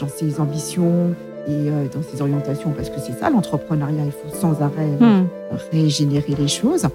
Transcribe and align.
dans 0.00 0.08
ses 0.08 0.40
ambitions 0.40 1.14
et 1.46 1.70
dans 1.92 2.02
ses 2.02 2.22
orientations, 2.22 2.70
parce 2.70 2.88
que 2.88 2.98
c'est 2.98 3.12
ça 3.12 3.28
l'entrepreneuriat, 3.28 4.04
il 4.06 4.12
faut 4.12 4.34
sans 4.34 4.62
arrêt 4.62 4.86
Hmm. 4.98 5.26
régénérer 5.72 6.34
les 6.38 6.48
choses. 6.48 6.86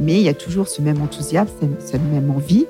Mais 0.00 0.14
il 0.14 0.22
y 0.22 0.30
a 0.30 0.34
toujours 0.34 0.66
ce 0.66 0.80
même 0.80 1.02
enthousiasme, 1.02 1.68
cette 1.78 2.02
même 2.10 2.30
envie 2.30 2.64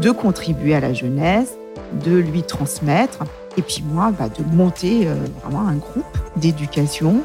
de 0.00 0.10
contribuer 0.12 0.74
à 0.74 0.80
la 0.80 0.94
jeunesse, 0.94 1.58
de 2.06 2.16
lui 2.16 2.42
transmettre, 2.42 3.18
et 3.58 3.62
puis 3.62 3.84
moi, 3.92 4.12
bah, 4.18 4.28
de 4.30 4.42
monter 4.56 5.06
euh, 5.06 5.14
vraiment 5.44 5.68
un 5.68 5.74
groupe 5.74 6.06
d'éducation 6.36 7.16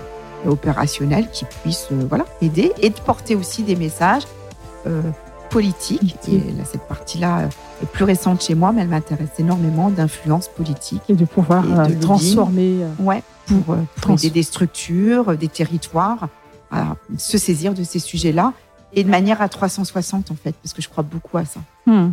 opérationnel 0.45 1.29
qui 1.31 1.45
puisse 1.45 1.87
euh, 1.93 2.03
voilà, 2.09 2.25
aider 2.41 2.73
et 2.81 2.89
de 2.89 2.99
porter 2.99 3.35
aussi 3.35 3.63
des 3.63 3.77
messages 3.77 4.23
euh, 4.87 5.01
là, 6.57 6.65
cette 6.65 6.87
partie-là 6.87 7.49
est 7.81 7.85
plus 7.85 8.03
récente 8.05 8.41
chez 8.41 8.55
moi, 8.55 8.71
mais 8.71 8.81
elle 8.81 8.87
m'intéresse 8.87 9.29
énormément 9.39 9.89
d'influence 9.89 10.47
politique. 10.47 11.01
Et 11.09 11.13
de 11.15 11.25
pouvoir 11.25 11.63
Et 11.65 11.91
de 11.91 11.97
euh, 11.97 11.99
transformer. 11.99 12.83
euh, 12.83 12.89
Ouais, 13.03 13.23
pour, 13.47 13.75
euh, 13.75 13.77
pour 14.01 14.11
aider 14.13 14.29
des 14.29 14.43
structures, 14.43 15.37
des 15.37 15.47
territoires 15.47 16.27
à 16.71 16.95
se 17.17 17.37
saisir 17.37 17.73
de 17.73 17.83
ces 17.83 17.99
sujets-là 17.99 18.53
et 18.93 19.03
de 19.03 19.09
manière 19.09 19.41
à 19.41 19.49
360 19.49 20.31
en 20.31 20.35
fait, 20.35 20.55
parce 20.63 20.73
que 20.73 20.81
je 20.81 20.89
crois 20.89 21.03
beaucoup 21.03 21.37
à 21.37 21.45
ça. 21.45 21.59
Hmm. 21.85 22.11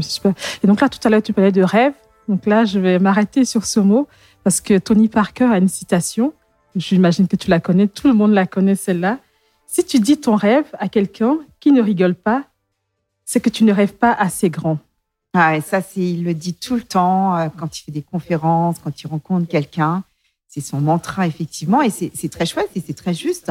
Super. 0.00 0.32
Et 0.62 0.66
donc 0.66 0.80
là, 0.80 0.88
tout 0.88 1.00
à 1.04 1.10
l'heure, 1.10 1.22
tu 1.22 1.32
parlais 1.32 1.52
de 1.52 1.62
rêve. 1.62 1.92
Donc 2.28 2.46
là, 2.46 2.64
je 2.64 2.78
vais 2.78 2.98
m'arrêter 2.98 3.44
sur 3.44 3.66
ce 3.66 3.80
mot 3.80 4.06
parce 4.44 4.60
que 4.60 4.78
Tony 4.78 5.08
Parker 5.08 5.44
a 5.44 5.58
une 5.58 5.68
citation. 5.68 6.32
J'imagine 6.76 7.26
que 7.28 7.36
tu 7.36 7.50
la 7.50 7.60
connais. 7.60 7.88
Tout 7.88 8.08
le 8.08 8.14
monde 8.14 8.32
la 8.32 8.46
connaît, 8.46 8.76
celle-là. 8.76 9.18
Si 9.66 9.84
tu 9.84 9.98
dis 10.00 10.18
ton 10.18 10.36
rêve 10.36 10.64
à 10.78 10.88
quelqu'un 10.88 11.38
qui 11.60 11.72
ne 11.72 11.82
rigole 11.82 12.14
pas, 12.14 12.44
c'est 13.24 13.40
que 13.40 13.50
tu 13.50 13.64
ne 13.64 13.72
rêves 13.72 13.94
pas 13.94 14.12
assez 14.12 14.50
grand. 14.50 14.78
Ah, 15.34 15.56
et 15.56 15.60
ça, 15.60 15.80
c'est, 15.80 16.00
il 16.00 16.24
le 16.24 16.34
dit 16.34 16.54
tout 16.54 16.74
le 16.74 16.82
temps 16.82 17.36
euh, 17.36 17.48
quand 17.56 17.78
il 17.78 17.82
fait 17.82 17.92
des 17.92 18.02
conférences, 18.02 18.76
quand 18.82 19.02
il 19.02 19.06
rencontre 19.06 19.48
quelqu'un. 19.48 20.02
C'est 20.48 20.60
son 20.60 20.80
mantra, 20.82 21.26
effectivement, 21.26 21.80
et 21.80 21.88
c'est, 21.88 22.10
très 22.28 22.44
chouette 22.44 22.68
et 22.76 22.82
c'est 22.86 22.92
très 22.92 23.14
juste 23.14 23.50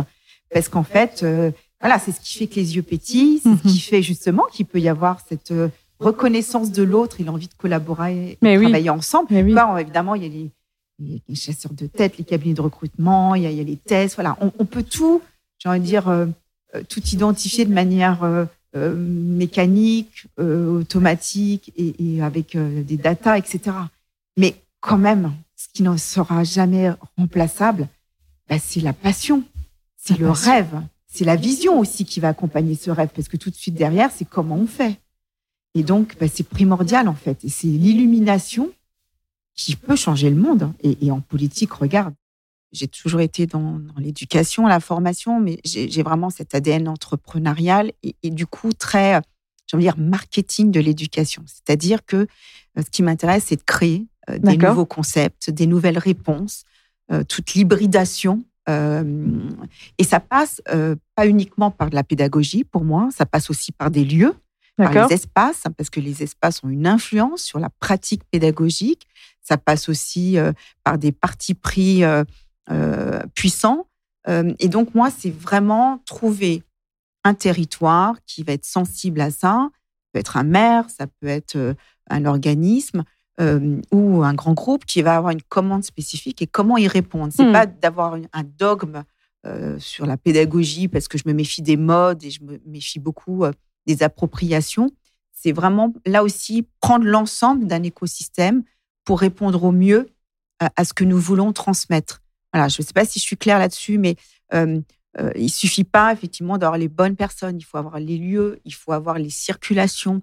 parce 0.53 0.69
qu'en 0.69 0.83
fait, 0.83 1.21
euh, 1.23 1.49
voilà, 1.79 1.97
c'est 1.97 2.11
ce 2.11 2.19
qui 2.19 2.37
fait 2.37 2.45
que 2.47 2.55
les 2.55 2.75
yeux 2.75 2.83
pétillent, 2.83 3.39
c'est 3.41 3.49
Mhm. 3.49 3.57
ce 3.57 3.67
qui 3.69 3.79
fait 3.79 4.03
justement 4.03 4.43
qu'il 4.51 4.67
peut 4.67 4.79
y 4.79 4.87
avoir 4.89 5.19
cette 5.27 5.49
euh, 5.51 5.69
reconnaissance 5.99 6.71
de 6.71 6.83
l'autre 6.83 7.19
et 7.19 7.23
l'envie 7.23 7.47
de 7.47 7.53
collaborer, 7.55 8.37
Mais 8.43 8.53
de 8.55 8.59
oui. 8.59 8.65
travailler 8.65 8.89
ensemble. 8.91 9.27
Mais 9.31 9.41
oui. 9.41 9.55
Évidemment, 9.79 10.13
il 10.15 10.23
y 10.23 10.25
a 10.25 10.29
les, 11.27 11.35
chasseurs 11.35 11.73
de 11.73 11.87
tête, 11.87 12.19
les 12.19 12.23
cabinets 12.23 12.53
de 12.53 12.61
recrutement, 12.61 13.33
il 13.33 13.41
y 13.43 13.45
a, 13.47 13.49
il 13.49 13.57
y 13.57 13.61
a 13.61 13.63
les 13.63 13.77
tests. 13.77 14.15
Voilà, 14.15 14.37
on, 14.41 14.51
on 14.59 14.65
peut 14.65 14.83
tout, 14.83 15.21
j'ai 15.57 15.69
envie 15.69 15.79
de 15.79 15.85
dire, 15.85 16.07
euh, 16.09 16.27
tout 16.89 17.01
identifier 17.11 17.65
de 17.65 17.73
manière 17.73 18.23
euh, 18.23 18.45
euh, 18.75 18.95
mécanique, 18.95 20.27
euh, 20.39 20.79
automatique 20.79 21.73
et, 21.75 22.15
et 22.15 22.21
avec 22.21 22.55
euh, 22.55 22.83
des 22.83 22.95
datas, 22.95 23.37
etc. 23.37 23.75
Mais 24.37 24.55
quand 24.79 24.97
même, 24.97 25.33
ce 25.57 25.67
qui 25.73 25.83
ne 25.83 25.97
sera 25.97 26.45
jamais 26.45 26.89
remplaçable, 27.17 27.89
bah, 28.47 28.59
c'est 28.59 28.79
la 28.79 28.93
passion, 28.93 29.43
c'est 29.97 30.17
le 30.17 30.27
passion. 30.27 30.51
rêve, 30.51 30.81
c'est 31.05 31.25
la 31.25 31.35
vision 31.35 31.79
aussi 31.79 32.05
qui 32.05 32.21
va 32.21 32.29
accompagner 32.29 32.75
ce 32.75 32.91
rêve, 32.91 33.09
parce 33.13 33.27
que 33.27 33.35
tout 33.35 33.49
de 33.49 33.55
suite 33.55 33.75
derrière, 33.75 34.09
c'est 34.09 34.23
comment 34.23 34.55
on 34.55 34.67
fait. 34.67 34.99
Et 35.75 35.83
donc, 35.83 36.15
bah, 36.17 36.27
c'est 36.33 36.47
primordial 36.47 37.09
en 37.09 37.13
fait, 37.13 37.43
et 37.43 37.49
c'est 37.49 37.67
l'illumination 37.67 38.71
qui 39.53 39.75
peut 39.75 39.97
changer 39.97 40.29
le 40.29 40.37
monde. 40.37 40.71
Et, 40.81 41.05
et 41.05 41.11
en 41.11 41.19
politique, 41.19 41.73
regarde, 41.73 42.13
j'ai 42.71 42.87
toujours 42.87 43.21
été 43.21 43.45
dans, 43.47 43.79
dans 43.79 43.99
l'éducation, 43.99 44.65
la 44.67 44.79
formation, 44.79 45.39
mais 45.41 45.59
j'ai 45.65 46.03
vraiment 46.03 46.29
cet 46.29 46.55
ADN 46.55 46.87
entrepreneurial 46.87 47.91
et, 48.03 48.15
et 48.23 48.29
du 48.29 48.45
coup 48.45 48.71
très, 48.73 49.15
euh, 49.15 49.21
j'ai 49.67 49.77
envie 49.77 49.85
de 49.85 49.91
dire, 49.91 49.99
marketing 50.01 50.71
de 50.71 50.79
l'éducation. 50.79 51.43
C'est-à-dire 51.47 52.05
que 52.05 52.15
euh, 52.17 52.25
ce 52.77 52.89
qui 52.89 53.03
m'intéresse, 53.03 53.45
c'est 53.47 53.57
de 53.57 53.63
créer 53.63 54.07
euh, 54.29 54.37
des 54.37 54.57
nouveaux 54.69 54.85
concepts, 54.85 55.49
des 55.49 55.67
nouvelles 55.67 55.97
réponses, 55.97 56.63
euh, 57.11 57.23
toute 57.23 57.53
l'hybridation. 57.53 58.43
euh, 58.69 59.03
et 59.97 60.03
ça 60.03 60.19
passe 60.19 60.61
pas 61.15 61.27
uniquement 61.27 61.71
par 61.71 61.89
de 61.89 61.95
la 61.95 62.03
pédagogie, 62.03 62.63
pour 62.63 62.83
moi, 62.85 63.09
ça 63.11 63.25
passe 63.25 63.49
aussi 63.49 63.71
par 63.71 63.91
des 63.91 64.05
lieux, 64.05 64.35
par 64.77 64.93
les 65.09 65.15
espaces, 65.15 65.63
hein, 65.65 65.71
parce 65.75 65.89
que 65.89 65.99
les 65.99 66.23
espaces 66.23 66.63
ont 66.63 66.69
une 66.69 66.87
influence 66.87 67.41
sur 67.41 67.59
la 67.59 67.69
pratique 67.69 68.21
pédagogique. 68.31 69.07
Ça 69.41 69.57
passe 69.57 69.89
aussi 69.89 70.37
par 70.83 70.97
des 70.97 71.11
partis 71.11 71.55
pris 71.55 72.03
euh, 72.71 73.21
puissants. 73.35 73.87
Euh, 74.27 74.53
et 74.59 74.69
donc, 74.69 74.95
moi, 74.95 75.09
c'est 75.09 75.31
vraiment 75.31 75.99
trouver 76.05 76.63
un 77.23 77.33
territoire 77.33 78.15
qui 78.25 78.43
va 78.43 78.53
être 78.53 78.65
sensible 78.65 79.21
à 79.21 79.31
ça. 79.31 79.69
Ça 79.69 80.09
peut 80.13 80.19
être 80.19 80.37
un 80.37 80.43
maire, 80.43 80.89
ça 80.89 81.07
peut 81.07 81.27
être 81.27 81.55
euh, 81.55 81.73
un 82.09 82.25
organisme 82.25 83.03
euh, 83.39 83.81
ou 83.91 84.23
un 84.23 84.33
grand 84.33 84.53
groupe 84.53 84.85
qui 84.85 85.01
va 85.01 85.15
avoir 85.15 85.31
une 85.31 85.41
commande 85.41 85.83
spécifique 85.83 86.41
et 86.41 86.47
comment 86.47 86.77
y 86.77 86.87
répondre. 86.87 87.31
C'est 87.35 87.45
Hmm. 87.45 87.53
pas 87.53 87.65
d'avoir 87.65 88.15
un 88.33 88.43
dogme 88.43 89.03
euh, 89.45 89.79
sur 89.79 90.05
la 90.05 90.17
pédagogie 90.17 90.87
parce 90.87 91.07
que 91.07 91.17
je 91.17 91.23
me 91.25 91.33
méfie 91.33 91.61
des 91.61 91.77
modes 91.77 92.23
et 92.23 92.29
je 92.29 92.43
me 92.43 92.59
méfie 92.65 92.99
beaucoup 92.99 93.43
euh, 93.43 93.51
des 93.87 94.03
appropriations. 94.03 94.91
C'est 95.33 95.51
vraiment 95.53 95.93
là 96.05 96.23
aussi 96.23 96.67
prendre 96.81 97.05
l'ensemble 97.05 97.65
d'un 97.65 97.81
écosystème 97.81 98.63
pour 99.05 99.19
répondre 99.19 99.63
au 99.63 99.71
mieux 99.71 100.09
à 100.59 100.85
ce 100.85 100.93
que 100.93 101.03
nous 101.03 101.17
voulons 101.17 101.53
transmettre. 101.53 102.21
Voilà, 102.53 102.67
je 102.67 102.81
ne 102.81 102.85
sais 102.85 102.93
pas 102.93 103.05
si 103.05 103.19
je 103.19 103.23
suis 103.25 103.37
claire 103.37 103.59
là-dessus, 103.59 103.97
mais 103.97 104.15
euh, 104.53 104.79
euh, 105.19 105.31
il 105.35 105.49
suffit 105.49 105.83
pas 105.83 106.11
effectivement 106.13 106.57
d'avoir 106.57 106.77
les 106.77 106.87
bonnes 106.89 107.15
personnes. 107.15 107.57
Il 107.57 107.63
faut 107.63 107.77
avoir 107.77 107.99
les 107.99 108.17
lieux, 108.17 108.59
il 108.65 108.73
faut 108.73 108.91
avoir 108.91 109.17
les 109.17 109.29
circulations, 109.29 110.21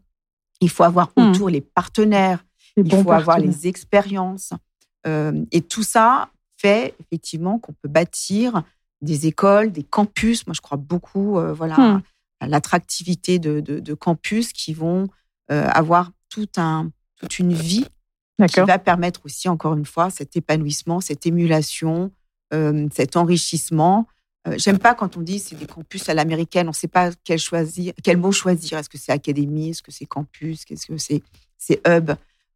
il 0.61 0.71
faut 0.71 0.85
avoir 0.85 1.11
Hmm. 1.17 1.31
autour 1.31 1.49
les 1.51 1.61
partenaires, 1.61 2.45
Les 2.77 2.85
il 2.85 3.03
faut 3.03 3.13
avoir 3.13 3.39
les 3.39 3.67
expériences. 3.67 4.53
Euh, 5.07 5.45
et 5.53 5.63
tout 5.63 5.83
ça 5.83 6.31
fait 6.57 6.95
effectivement 7.01 7.59
qu'on 7.59 7.73
peut 7.73 7.89
bâtir 7.89 8.63
des 9.01 9.27
écoles, 9.27 9.71
des 9.73 9.85
campus. 9.85 10.47
Moi, 10.47 10.55
je 10.55 10.61
crois 10.61 10.77
beaucoup 10.79 11.39
voilà, 11.55 11.77
Hmm. 11.77 12.03
à 12.41 12.47
l'attractivité 12.49 13.39
de, 13.39 13.61
de- 13.61 13.81
de 13.81 13.95
campus 13.95 14.53
qui 14.53 14.75
vont 14.75 15.09
avoir 15.49 16.11
tout 16.29 16.49
un, 16.57 16.91
toute 17.17 17.39
une 17.39 17.53
vie 17.55 17.87
qui 18.49 18.61
va 18.61 18.79
permettre 18.79 19.21
aussi, 19.25 19.49
encore 19.49 19.75
une 19.75 19.87
fois, 19.87 20.11
cet 20.11 20.37
épanouissement, 20.37 21.01
cette 21.01 21.27
émulation, 21.27 22.13
cet 22.93 23.17
enrichissement. 23.17 24.07
Euh, 24.47 24.55
J'aime 24.57 24.79
pas 24.79 24.95
quand 24.95 25.17
on 25.17 25.21
dit 25.21 25.39
c'est 25.39 25.57
des 25.57 25.67
campus 25.67 26.09
à 26.09 26.15
l'américaine, 26.15 26.67
on 26.67 26.71
ne 26.71 26.75
sait 26.75 26.89
pas 26.89 27.11
quel, 27.25 27.39
choisir, 27.39 27.93
quel 28.03 28.17
mot 28.17 28.33
choisir. 28.33 28.79
Est-ce 28.79 28.89
que 28.89 28.99
c'est 28.99 29.13
académie, 29.13 29.71
est-ce 29.71 29.83
que 29.83 29.93
c'est 29.93 30.07
campus, 30.07 30.65
qu'est-ce 30.65 30.87
que 30.87 30.97
c'est? 30.99 31.23
C'est 31.59 31.81
hub 31.87 32.13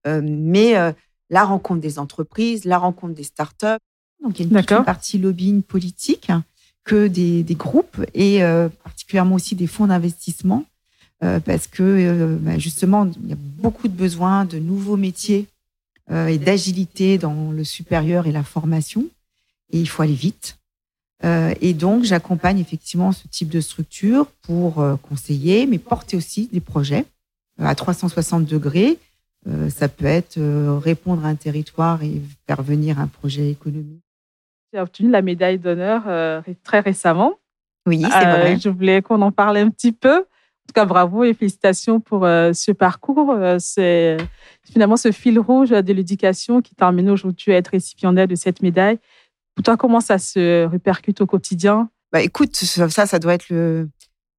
Euh, 0.06 0.20
Mais 0.24 0.76
euh, 0.76 0.92
la 1.30 1.44
rencontre 1.44 1.80
des 1.80 1.98
entreprises, 1.98 2.64
la 2.64 2.78
rencontre 2.78 3.14
des 3.14 3.24
startups. 3.24 3.78
Donc 4.22 4.38
il 4.38 4.46
y 4.50 4.56
a 4.56 4.60
une, 4.60 4.66
une 4.78 4.84
partie 4.84 5.18
lobbying 5.18 5.62
politique 5.62 6.30
que 6.84 7.06
des, 7.08 7.42
des 7.42 7.54
groupes 7.54 8.04
et 8.14 8.42
euh, 8.42 8.68
particulièrement 8.82 9.36
aussi 9.36 9.54
des 9.54 9.66
fonds 9.66 9.86
d'investissement 9.86 10.64
euh, 11.22 11.38
parce 11.40 11.66
que 11.66 11.82
euh, 11.82 12.36
bah, 12.40 12.58
justement 12.58 13.08
il 13.22 13.30
y 13.30 13.32
a 13.32 13.36
beaucoup 13.38 13.88
de 13.88 13.94
besoins 13.94 14.44
de 14.44 14.58
nouveaux 14.58 14.96
métiers 14.96 15.46
euh, 16.10 16.26
et 16.26 16.38
d'agilité 16.38 17.18
dans 17.18 17.52
le 17.52 17.64
supérieur 17.64 18.26
et 18.26 18.32
la 18.32 18.42
formation. 18.42 19.06
Et 19.72 19.80
il 19.80 19.88
faut 19.88 20.02
aller 20.02 20.14
vite. 20.14 20.58
Euh, 21.24 21.54
et 21.60 21.72
donc, 21.72 22.04
j'accompagne 22.04 22.58
effectivement 22.58 23.12
ce 23.12 23.28
type 23.28 23.48
de 23.48 23.60
structure 23.60 24.26
pour 24.42 24.80
euh, 24.80 24.96
conseiller, 24.96 25.66
mais 25.66 25.78
porter 25.78 26.16
aussi 26.16 26.48
des 26.52 26.60
projets 26.60 27.04
euh, 27.60 27.64
à 27.64 27.74
360 27.74 28.44
degrés. 28.44 28.98
Euh, 29.48 29.70
ça 29.70 29.88
peut 29.88 30.06
être 30.06 30.38
répondre 30.78 31.24
à 31.24 31.28
un 31.28 31.34
territoire 31.34 32.02
et 32.02 32.20
faire 32.46 32.62
venir 32.62 32.98
un 32.98 33.08
projet 33.08 33.50
économique. 33.50 34.02
As 34.74 34.82
obtenu 34.82 35.10
la 35.10 35.20
médaille 35.20 35.58
d'honneur 35.58 36.04
très 36.64 36.80
récemment. 36.80 37.34
Oui, 37.86 38.00
c'est 38.02 38.08
vrai. 38.08 38.58
Je 38.58 38.68
voulais 38.68 39.02
qu'on 39.02 39.20
en 39.20 39.32
parle 39.32 39.58
un 39.58 39.68
petit 39.68 39.92
peu. 39.92 40.24
En 40.62 40.68
tout 40.68 40.74
cas, 40.74 40.84
bravo 40.84 41.24
et 41.24 41.34
félicitations 41.34 41.98
pour 41.98 42.24
euh, 42.24 42.52
ce 42.52 42.70
parcours. 42.70 43.32
Euh, 43.32 43.56
c'est 43.58 44.16
finalement 44.62 44.96
ce 44.96 45.10
fil 45.10 45.40
rouge 45.40 45.70
de 45.70 45.92
l'éducation 45.92 46.62
qui 46.62 46.76
t'a 46.76 46.86
amené 46.86 47.10
aujourd'hui 47.10 47.52
à 47.52 47.56
être 47.56 47.68
récipiendaire 47.68 48.28
de 48.28 48.36
cette 48.36 48.62
médaille. 48.62 48.98
Pour 49.54 49.64
toi, 49.64 49.76
comment 49.76 50.00
ça 50.00 50.18
se 50.18 50.64
répercute 50.66 51.20
au 51.20 51.26
quotidien? 51.26 51.90
Bah, 52.10 52.22
écoute, 52.22 52.56
ça, 52.56 53.06
ça 53.06 53.18
doit 53.18 53.34
être 53.34 53.48
le, 53.50 53.88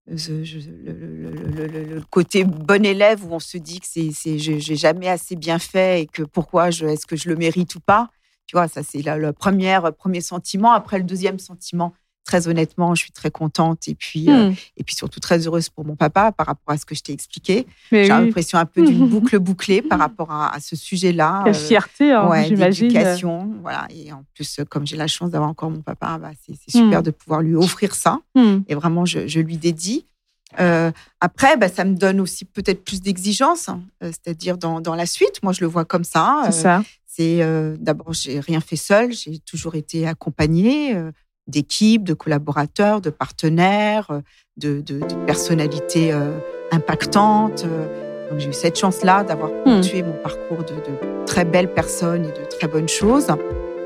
le, 0.07 2.01
côté 2.09 2.43
bon 2.43 2.85
élève 2.85 3.23
où 3.25 3.33
on 3.33 3.39
se 3.39 3.57
dit 3.57 3.79
que 3.79 3.87
c'est, 3.87 4.11
j'ai 4.37 4.75
jamais 4.75 5.07
assez 5.07 5.35
bien 5.35 5.59
fait 5.59 6.01
et 6.01 6.07
que 6.07 6.23
pourquoi 6.23 6.69
est-ce 6.69 7.05
que 7.05 7.15
je 7.15 7.29
le 7.29 7.35
mérite 7.35 7.75
ou 7.75 7.79
pas? 7.79 8.09
Tu 8.45 8.55
vois, 8.55 8.67
ça 8.67 8.83
c'est 8.83 9.01
le 9.01 9.31
premier 9.31 10.21
sentiment. 10.21 10.73
Après 10.73 10.97
le 10.97 11.03
deuxième 11.03 11.39
sentiment, 11.39 11.93
très 12.25 12.47
honnêtement, 12.47 12.95
je 12.95 13.01
suis 13.03 13.11
très 13.11 13.31
contente 13.31 13.87
et 13.87 13.95
puis, 13.95 14.29
euh, 14.29 14.49
Hmm. 14.49 14.55
et 14.77 14.83
puis 14.83 14.95
surtout 14.95 15.19
très 15.19 15.45
heureuse 15.45 15.69
pour 15.69 15.85
mon 15.85 15.95
papa 15.95 16.31
par 16.31 16.47
rapport 16.47 16.73
à 16.73 16.77
ce 16.77 16.85
que 16.85 16.95
je 16.95 17.01
t'ai 17.01 17.11
expliqué. 17.13 17.67
J'ai 17.91 18.03
oui, 18.03 18.07
l'impression 18.07 18.57
un 18.57 18.65
peu 18.65 18.81
d'une 18.85 19.07
boucle 19.09 19.37
bouclée 19.39 19.81
par 19.81 19.99
rapport 19.99 20.31
à, 20.31 20.55
à 20.55 20.59
ce 20.59 20.75
sujet-là. 20.75 21.41
quelle 21.45 21.53
euh, 21.55 21.57
fierté, 21.57 22.11
hein, 22.13 22.29
ouais, 22.29 22.45
j'imagine. 22.47 22.89
voilà. 23.61 23.87
Et 23.89 24.11
en 24.13 24.23
plus, 24.33 24.59
euh, 24.59 24.65
comme 24.65 24.87
j'ai 24.87 24.95
la 24.97 25.07
chance 25.07 25.31
d'avoir 25.31 25.49
encore 25.49 25.69
mon 25.69 25.81
papa, 25.81 26.17
bah, 26.17 26.31
c'est, 26.45 26.55
super 26.71 26.99
Hmm. 26.99 27.03
de 27.03 27.11
pouvoir 27.11 27.41
lui 27.41 27.55
offrir 27.55 27.93
ça 27.95 28.19
Hmm. 28.35 28.59
et 28.67 28.75
vraiment 28.75 29.05
je, 29.05 29.27
je 29.27 29.39
lui 29.41 29.57
dédie. 29.57 30.05
Euh, 30.59 30.91
après, 31.19 31.57
bah, 31.57 31.67
ça 31.67 31.83
me 31.83 31.95
donne 31.95 32.19
aussi 32.21 32.45
peut-être 32.45 32.83
plus 32.85 33.01
d'exigence, 33.01 33.69
hein, 33.69 33.81
c'est-à-dire 34.01 34.57
dans, 34.57 34.81
dans 34.81 34.93
la 34.95 35.05
suite. 35.07 35.41
Moi, 35.41 35.51
je 35.51 35.61
le 35.61 35.67
vois 35.67 35.83
comme 35.83 36.03
ça. 36.03 36.43
C'est 36.43 36.49
euh, 36.49 36.51
ça. 36.51 36.83
C'est 37.07 37.41
euh, 37.43 37.75
d'abord, 37.79 38.13
j'ai 38.13 38.39
rien 38.39 38.59
fait 38.61 38.75
seul. 38.75 39.11
J'ai 39.13 39.39
toujours 39.39 39.75
été 39.75 40.07
accompagnée 40.07 40.95
d'équipes, 41.47 42.03
de 42.03 42.13
collaborateurs, 42.13 43.01
de 43.01 43.09
partenaires, 43.09 44.07
euh, 44.11 44.21
de, 44.57 44.81
de, 44.81 44.99
de 44.99 45.15
personnalités 45.25 46.11
euh, 46.11 46.37
impactantes. 46.71 47.65
Euh, 47.65 48.29
Donc 48.29 48.39
j'ai 48.39 48.49
eu 48.49 48.53
cette 48.53 48.77
chance-là 48.79 49.23
d'avoir 49.23 49.51
ponctué 49.63 50.03
mon 50.03 50.13
parcours 50.13 50.63
de, 50.63 50.75
de 50.75 51.25
très 51.25 51.45
belles 51.45 51.73
personnes 51.73 52.25
et 52.25 52.31
de 52.39 52.45
très 52.49 52.67
bonnes 52.67 52.89
choses. 52.89 53.27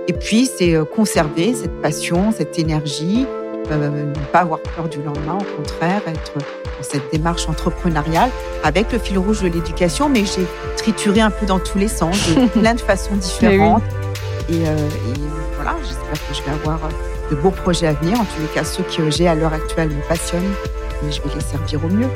Et 0.09 0.13
puis, 0.13 0.45
c'est 0.45 0.73
conserver 0.95 1.53
cette 1.53 1.81
passion, 1.81 2.31
cette 2.31 2.57
énergie, 2.57 3.25
euh, 3.71 4.05
ne 4.05 4.25
pas 4.31 4.39
avoir 4.39 4.61
peur 4.61 4.87
du 4.87 5.01
lendemain, 5.01 5.37
au 5.37 5.57
contraire, 5.57 6.01
être 6.07 6.33
dans 6.37 6.83
cette 6.83 7.11
démarche 7.11 7.49
entrepreneuriale 7.49 8.29
avec 8.63 8.91
le 8.93 8.99
fil 8.99 9.17
rouge 9.17 9.41
de 9.41 9.49
l'éducation, 9.49 10.07
mais 10.07 10.23
j'ai 10.25 10.45
trituré 10.77 11.19
un 11.19 11.29
peu 11.31 11.45
dans 11.45 11.59
tous 11.59 11.77
les 11.77 11.89
sens, 11.89 12.17
de 12.35 12.47
plein 12.59 12.75
de 12.75 12.79
façons 12.79 13.15
différentes. 13.17 13.83
Et, 14.49 14.65
euh, 14.65 14.77
et 14.77 15.19
voilà, 15.55 15.75
j'espère 15.83 16.13
que 16.13 16.33
je 16.33 16.41
vais 16.43 16.51
avoir 16.51 16.79
de 17.29 17.35
beaux 17.35 17.51
projets 17.51 17.87
à 17.87 17.93
venir. 17.93 18.19
En 18.19 18.25
tous 18.25 18.41
les 18.41 18.47
cas, 18.47 18.63
ceux 18.63 18.83
que 18.83 19.09
j'ai 19.09 19.27
à 19.27 19.35
l'heure 19.35 19.53
actuelle 19.53 19.89
me 19.89 20.07
passionnent 20.07 20.53
et 21.07 21.11
je 21.11 21.21
vais 21.21 21.35
les 21.35 21.41
servir 21.41 21.83
au 21.85 21.89
mieux. 21.89 22.09